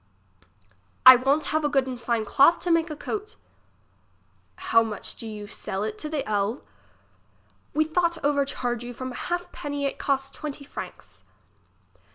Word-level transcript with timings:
I 1.05 1.15
won't 1.15 1.45
have 1.53 1.63
a 1.63 1.69
good 1.69 1.85
and 1.85 2.01
fine 2.01 2.25
cloth 2.25 2.57
to 2.61 2.71
make 2.71 2.89
a 2.89 2.95
coat. 2.95 3.35
How 4.55 4.81
much 4.81 5.15
do 5.15 5.27
you 5.27 5.45
sell 5.45 5.83
it 5.83 5.99
the 5.99 6.27
ell? 6.27 6.63
We 7.75 7.83
thout 7.85 8.17
overcharge 8.25 8.83
you 8.83 8.95
from 8.95 9.11
a 9.11 9.15
halfpenny, 9.29 9.85
it 9.85 9.99
cost 9.99 10.33
twenty 10.33 10.63
franks. 10.63 11.21